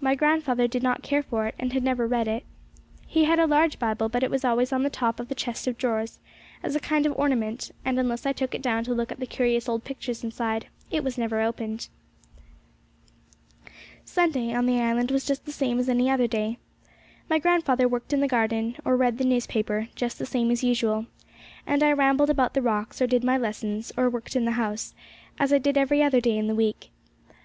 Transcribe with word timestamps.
My 0.00 0.14
grandfather 0.14 0.68
did 0.68 0.84
not 0.84 1.02
care 1.02 1.24
for 1.24 1.44
it, 1.48 1.56
and 1.58 1.82
never 1.82 2.06
read 2.06 2.28
it. 2.28 2.44
He 3.04 3.24
had 3.24 3.40
a 3.40 3.48
large 3.48 3.80
Bible, 3.80 4.08
but 4.08 4.22
it 4.22 4.30
was 4.30 4.44
always 4.44 4.70
laid 4.70 4.76
on 4.76 4.82
the 4.84 4.90
top 4.90 5.18
of 5.18 5.26
the 5.26 5.34
chest 5.34 5.66
of 5.66 5.76
drawers, 5.76 6.20
as 6.62 6.76
a 6.76 6.78
kind 6.78 7.04
of 7.04 7.18
ornament; 7.18 7.72
and 7.84 7.98
unless 7.98 8.24
I 8.24 8.32
took 8.32 8.54
it 8.54 8.62
down 8.62 8.84
to 8.84 8.94
look 8.94 9.10
at 9.10 9.18
the 9.18 9.26
curious 9.26 9.68
old 9.68 9.82
pictures 9.82 10.22
inside, 10.22 10.68
it 10.92 11.02
was 11.02 11.18
never 11.18 11.40
opened. 11.40 11.88
Sunday 14.04 14.54
on 14.54 14.66
the 14.66 14.80
island 14.80 15.10
was 15.10 15.26
just 15.26 15.46
the 15.46 15.50
same 15.50 15.80
as 15.80 15.88
any 15.88 16.08
other 16.08 16.28
day. 16.28 16.58
My 17.28 17.40
grandfather 17.40 17.88
worked 17.88 18.12
in 18.12 18.20
the 18.20 18.28
garden, 18.28 18.76
or 18.84 18.96
read 18.96 19.18
the 19.18 19.24
newspaper, 19.24 19.88
just 19.96 20.16
the 20.16 20.26
same 20.26 20.52
as 20.52 20.62
usual, 20.62 21.06
and 21.66 21.82
I 21.82 21.90
rambled 21.92 22.30
about 22.30 22.54
the 22.54 22.62
rocks, 22.62 23.02
or 23.02 23.08
did 23.08 23.24
my 23.24 23.36
lessons, 23.36 23.90
or 23.96 24.08
worked 24.08 24.36
in 24.36 24.44
the 24.44 24.52
house, 24.52 24.94
as 25.40 25.52
I 25.52 25.58
did 25.58 25.76
every 25.76 26.04
other 26.04 26.20
day 26.20 26.38
in 26.38 26.46
the 26.46 26.54
week. 26.54 26.92